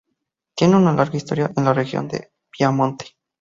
[0.55, 3.15] Tiene una larga historia en la región de Piamonte.